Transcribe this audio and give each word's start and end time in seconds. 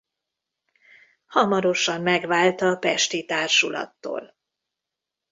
Hamarosan 1.27 2.01
megvált 2.01 2.61
a 2.61 2.75
pesti 2.75 3.25
társulattól. 3.25 4.35